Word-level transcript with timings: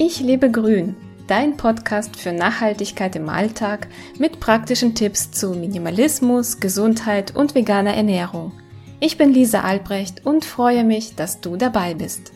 Ich 0.00 0.20
lebe 0.20 0.48
grün, 0.48 0.94
dein 1.26 1.56
Podcast 1.56 2.14
für 2.14 2.30
Nachhaltigkeit 2.30 3.16
im 3.16 3.28
Alltag 3.28 3.88
mit 4.16 4.38
praktischen 4.38 4.94
Tipps 4.94 5.32
zu 5.32 5.50
Minimalismus, 5.54 6.60
Gesundheit 6.60 7.34
und 7.34 7.56
veganer 7.56 7.94
Ernährung. 7.94 8.52
Ich 9.00 9.18
bin 9.18 9.32
Lisa 9.32 9.62
Albrecht 9.62 10.24
und 10.24 10.44
freue 10.44 10.84
mich, 10.84 11.16
dass 11.16 11.40
du 11.40 11.56
dabei 11.56 11.94
bist. 11.94 12.32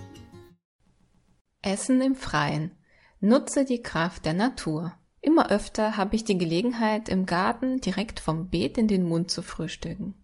Essen 1.63 2.01
im 2.01 2.17
Freien. 2.17 2.73
Nutze 3.21 3.65
die 3.65 3.81
Kraft 3.81 4.25
der 4.25 4.35
Natur. 4.35 4.95
Immer 5.21 5.53
öfter 5.53 5.97
habe 5.97 6.17
ich 6.17 6.25
die 6.25 6.39
Gelegenheit, 6.39 7.09
im 7.09 7.27
Garten 7.27 7.81
direkt 7.81 8.19
vom 8.19 8.49
Beet 8.49 8.77
in 8.77 8.89
den 8.89 9.05
Mund 9.05 9.31
zu 9.31 9.41
frühstücken. 9.41 10.17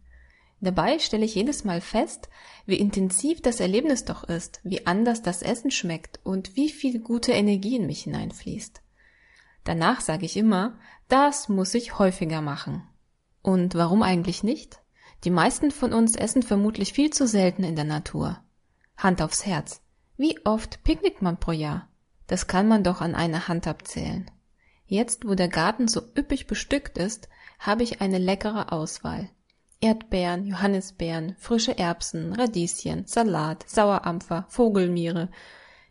Dabei 0.60 0.98
stelle 0.98 1.24
ich 1.24 1.36
jedes 1.36 1.64
Mal 1.64 1.80
fest, 1.80 2.28
wie 2.66 2.78
intensiv 2.78 3.40
das 3.40 3.60
Erlebnis 3.60 4.04
doch 4.04 4.24
ist, 4.24 4.60
wie 4.64 4.86
anders 4.86 5.22
das 5.22 5.42
Essen 5.42 5.70
schmeckt 5.70 6.18
und 6.24 6.56
wie 6.56 6.70
viel 6.70 7.00
gute 7.00 7.32
Energie 7.32 7.76
in 7.76 7.86
mich 7.86 8.02
hineinfließt. 8.02 8.82
Danach 9.64 10.00
sage 10.00 10.26
ich 10.26 10.36
immer, 10.36 10.78
das 11.08 11.48
muss 11.48 11.74
ich 11.74 11.98
häufiger 11.98 12.40
machen. 12.40 12.82
Und 13.42 13.74
warum 13.74 14.02
eigentlich 14.02 14.42
nicht? 14.42 14.80
Die 15.24 15.30
meisten 15.30 15.70
von 15.70 15.92
uns 15.92 16.16
essen 16.16 16.42
vermutlich 16.42 16.92
viel 16.92 17.10
zu 17.10 17.26
selten 17.26 17.64
in 17.64 17.76
der 17.76 17.84
Natur. 17.84 18.40
Hand 18.96 19.22
aufs 19.22 19.46
Herz. 19.46 19.80
Wie 20.16 20.44
oft 20.44 20.82
picknickt 20.82 21.22
man 21.22 21.38
pro 21.38 21.52
Jahr? 21.52 21.88
Das 22.26 22.46
kann 22.46 22.66
man 22.66 22.82
doch 22.82 23.00
an 23.00 23.14
einer 23.14 23.46
Hand 23.46 23.66
abzählen. 23.66 24.30
Jetzt, 24.86 25.26
wo 25.26 25.34
der 25.34 25.48
Garten 25.48 25.86
so 25.86 26.00
üppig 26.16 26.46
bestückt 26.46 26.98
ist, 26.98 27.28
habe 27.58 27.82
ich 27.82 28.00
eine 28.00 28.18
leckere 28.18 28.72
Auswahl. 28.72 29.30
Erdbeeren, 29.80 30.44
Johannisbeeren, 30.46 31.36
frische 31.38 31.78
Erbsen, 31.78 32.32
Radieschen, 32.32 33.06
Salat, 33.06 33.64
Sauerampfer, 33.68 34.46
Vogelmiere. 34.48 35.30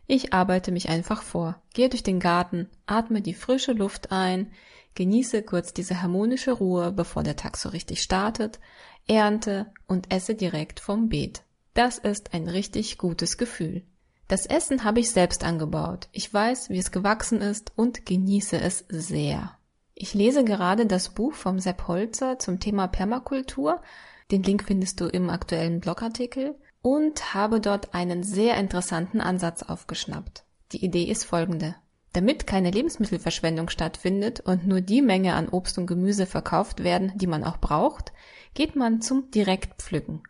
Ich 0.06 0.34
arbeite 0.34 0.72
mich 0.72 0.88
einfach 0.88 1.22
vor, 1.22 1.60
gehe 1.72 1.88
durch 1.88 2.02
den 2.02 2.20
Garten, 2.20 2.68
atme 2.86 3.22
die 3.22 3.34
frische 3.34 3.72
Luft 3.72 4.12
ein, 4.12 4.52
genieße 4.94 5.42
kurz 5.42 5.72
diese 5.72 6.02
harmonische 6.02 6.52
Ruhe, 6.52 6.92
bevor 6.92 7.22
der 7.22 7.36
Tag 7.36 7.56
so 7.56 7.70
richtig 7.70 8.02
startet, 8.02 8.60
ernte 9.06 9.72
und 9.86 10.12
esse 10.12 10.34
direkt 10.34 10.80
vom 10.80 11.08
Beet. 11.08 11.42
Das 11.72 11.98
ist 11.98 12.34
ein 12.34 12.48
richtig 12.48 12.98
gutes 12.98 13.38
Gefühl. 13.38 13.84
Das 14.26 14.44
Essen 14.44 14.84
habe 14.84 15.00
ich 15.00 15.10
selbst 15.10 15.44
angebaut. 15.44 16.08
Ich 16.12 16.32
weiß, 16.32 16.68
wie 16.68 16.78
es 16.78 16.90
gewachsen 16.90 17.40
ist 17.40 17.72
und 17.76 18.04
genieße 18.04 18.60
es 18.60 18.84
sehr. 18.88 19.57
Ich 20.00 20.14
lese 20.14 20.44
gerade 20.44 20.86
das 20.86 21.08
Buch 21.08 21.32
vom 21.32 21.58
Sepp 21.58 21.88
Holzer 21.88 22.38
zum 22.38 22.60
Thema 22.60 22.86
Permakultur. 22.86 23.82
Den 24.30 24.44
Link 24.44 24.62
findest 24.62 25.00
du 25.00 25.06
im 25.06 25.28
aktuellen 25.28 25.80
Blogartikel 25.80 26.54
und 26.82 27.34
habe 27.34 27.60
dort 27.60 27.94
einen 27.94 28.22
sehr 28.22 28.56
interessanten 28.58 29.20
Ansatz 29.20 29.64
aufgeschnappt. 29.64 30.44
Die 30.70 30.84
Idee 30.84 31.02
ist 31.02 31.24
folgende. 31.24 31.74
Damit 32.12 32.46
keine 32.46 32.70
Lebensmittelverschwendung 32.70 33.70
stattfindet 33.70 34.38
und 34.38 34.68
nur 34.68 34.82
die 34.82 35.02
Menge 35.02 35.34
an 35.34 35.48
Obst 35.48 35.78
und 35.78 35.88
Gemüse 35.88 36.26
verkauft 36.26 36.84
werden, 36.84 37.10
die 37.16 37.26
man 37.26 37.42
auch 37.42 37.56
braucht, 37.56 38.12
geht 38.54 38.76
man 38.76 39.00
zum 39.00 39.32
Direktpflücken. 39.32 40.22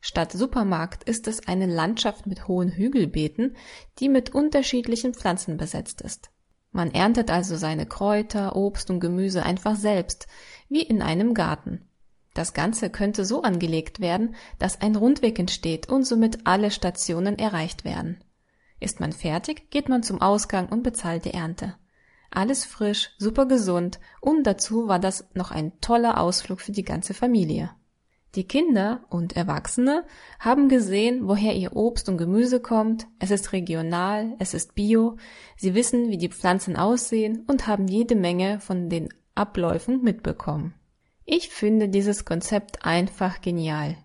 Statt 0.00 0.30
Supermarkt 0.30 1.02
ist 1.02 1.26
es 1.26 1.48
eine 1.48 1.66
Landschaft 1.66 2.28
mit 2.28 2.46
hohen 2.46 2.70
Hügelbeeten, 2.70 3.56
die 3.98 4.08
mit 4.08 4.32
unterschiedlichen 4.32 5.12
Pflanzen 5.12 5.56
besetzt 5.56 6.02
ist. 6.02 6.30
Man 6.78 6.92
erntet 6.92 7.28
also 7.32 7.56
seine 7.56 7.86
Kräuter, 7.86 8.54
Obst 8.54 8.88
und 8.88 9.00
Gemüse 9.00 9.42
einfach 9.42 9.74
selbst, 9.74 10.28
wie 10.68 10.82
in 10.82 11.02
einem 11.02 11.34
Garten. 11.34 11.88
Das 12.34 12.54
Ganze 12.54 12.88
könnte 12.88 13.24
so 13.24 13.42
angelegt 13.42 13.98
werden, 13.98 14.36
dass 14.60 14.80
ein 14.80 14.94
Rundweg 14.94 15.40
entsteht 15.40 15.88
und 15.88 16.04
somit 16.04 16.46
alle 16.46 16.70
Stationen 16.70 17.36
erreicht 17.36 17.84
werden. 17.84 18.22
Ist 18.78 19.00
man 19.00 19.10
fertig, 19.10 19.72
geht 19.72 19.88
man 19.88 20.04
zum 20.04 20.22
Ausgang 20.22 20.68
und 20.68 20.84
bezahlt 20.84 21.24
die 21.24 21.34
Ernte. 21.34 21.74
Alles 22.30 22.64
frisch, 22.64 23.10
super 23.18 23.46
gesund 23.46 23.98
und 24.20 24.44
dazu 24.46 24.86
war 24.86 25.00
das 25.00 25.26
noch 25.34 25.50
ein 25.50 25.80
toller 25.80 26.20
Ausflug 26.20 26.60
für 26.60 26.70
die 26.70 26.84
ganze 26.84 27.12
Familie. 27.12 27.72
Die 28.34 28.46
Kinder 28.46 29.04
und 29.08 29.36
Erwachsene 29.36 30.04
haben 30.38 30.68
gesehen, 30.68 31.26
woher 31.26 31.54
ihr 31.54 31.74
Obst 31.74 32.08
und 32.08 32.18
Gemüse 32.18 32.60
kommt, 32.60 33.06
es 33.18 33.30
ist 33.30 33.52
regional, 33.52 34.36
es 34.38 34.52
ist 34.52 34.74
bio, 34.74 35.16
sie 35.56 35.74
wissen, 35.74 36.10
wie 36.10 36.18
die 36.18 36.28
Pflanzen 36.28 36.76
aussehen 36.76 37.44
und 37.46 37.66
haben 37.66 37.88
jede 37.88 38.16
Menge 38.16 38.60
von 38.60 38.90
den 38.90 39.08
Abläufen 39.34 40.02
mitbekommen. 40.02 40.74
Ich 41.24 41.48
finde 41.48 41.88
dieses 41.88 42.24
Konzept 42.24 42.84
einfach 42.84 43.40
genial. 43.40 43.96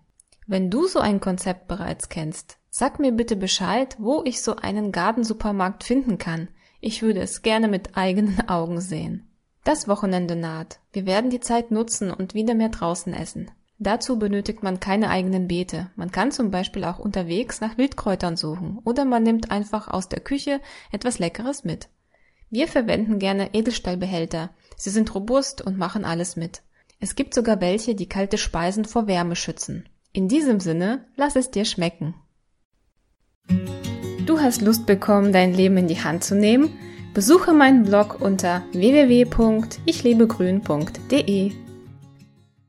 Wenn 0.46 0.70
du 0.70 0.86
so 0.86 1.00
ein 1.00 1.20
Konzept 1.20 1.68
bereits 1.68 2.08
kennst, 2.08 2.58
sag 2.70 2.98
mir 2.98 3.12
bitte 3.12 3.36
Bescheid, 3.36 3.96
wo 3.98 4.22
ich 4.24 4.42
so 4.42 4.56
einen 4.56 4.92
Gartensupermarkt 4.92 5.84
finden 5.84 6.18
kann. 6.18 6.48
Ich 6.80 7.02
würde 7.02 7.20
es 7.20 7.42
gerne 7.42 7.68
mit 7.68 7.96
eigenen 7.96 8.48
Augen 8.48 8.80
sehen. 8.80 9.30
Das 9.64 9.88
Wochenende 9.88 10.36
naht. 10.36 10.80
Wir 10.92 11.06
werden 11.06 11.30
die 11.30 11.40
Zeit 11.40 11.70
nutzen 11.70 12.10
und 12.10 12.34
wieder 12.34 12.54
mehr 12.54 12.68
draußen 12.68 13.14
essen. 13.14 13.50
Dazu 13.78 14.18
benötigt 14.18 14.62
man 14.62 14.78
keine 14.78 15.10
eigenen 15.10 15.48
Beete. 15.48 15.90
Man 15.96 16.10
kann 16.10 16.30
zum 16.30 16.50
Beispiel 16.50 16.84
auch 16.84 16.98
unterwegs 16.98 17.60
nach 17.60 17.76
Wildkräutern 17.76 18.36
suchen 18.36 18.78
oder 18.84 19.04
man 19.04 19.22
nimmt 19.22 19.50
einfach 19.50 19.88
aus 19.88 20.08
der 20.08 20.20
Küche 20.20 20.60
etwas 20.92 21.18
Leckeres 21.18 21.64
mit. 21.64 21.88
Wir 22.50 22.68
verwenden 22.68 23.18
gerne 23.18 23.52
Edelstahlbehälter. 23.52 24.50
Sie 24.76 24.90
sind 24.90 25.12
robust 25.14 25.60
und 25.60 25.76
machen 25.76 26.04
alles 26.04 26.36
mit. 26.36 26.62
Es 27.00 27.16
gibt 27.16 27.34
sogar 27.34 27.60
welche, 27.60 27.96
die 27.96 28.08
kalte 28.08 28.38
Speisen 28.38 28.84
vor 28.84 29.08
Wärme 29.08 29.34
schützen. 29.34 29.88
In 30.12 30.28
diesem 30.28 30.60
Sinne, 30.60 31.04
lass 31.16 31.34
es 31.34 31.50
dir 31.50 31.64
schmecken. 31.64 32.14
Du 34.24 34.40
hast 34.40 34.62
Lust 34.62 34.86
bekommen, 34.86 35.32
dein 35.32 35.52
Leben 35.52 35.76
in 35.76 35.88
die 35.88 36.02
Hand 36.02 36.22
zu 36.22 36.36
nehmen? 36.36 36.70
Besuche 37.12 37.52
meinen 37.52 37.84
Blog 37.84 38.20
unter 38.20 38.62
www.ichlebegrün.de. 38.72 41.63